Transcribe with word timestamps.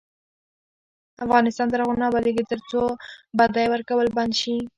افغانستان 1.25 1.67
تر 1.69 1.79
هغو 1.81 1.99
نه 2.01 2.05
ابادیږي، 2.09 2.43
ترڅو 2.51 2.81
بدی 3.37 3.65
ورکول 3.73 4.07
بند 4.15 4.31
نشي. 4.37 4.55